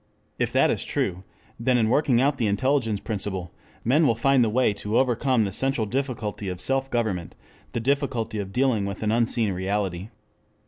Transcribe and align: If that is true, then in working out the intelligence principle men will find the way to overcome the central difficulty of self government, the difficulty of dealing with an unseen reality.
If 0.39 0.51
that 0.53 0.71
is 0.71 0.83
true, 0.83 1.23
then 1.59 1.77
in 1.77 1.87
working 1.87 2.19
out 2.19 2.39
the 2.39 2.47
intelligence 2.47 2.99
principle 2.99 3.51
men 3.83 4.07
will 4.07 4.15
find 4.15 4.43
the 4.43 4.49
way 4.49 4.73
to 4.73 4.97
overcome 4.97 5.43
the 5.43 5.51
central 5.51 5.85
difficulty 5.85 6.49
of 6.49 6.59
self 6.59 6.89
government, 6.89 7.35
the 7.73 7.79
difficulty 7.79 8.39
of 8.39 8.51
dealing 8.51 8.87
with 8.87 9.03
an 9.03 9.11
unseen 9.11 9.51
reality. 9.51 10.09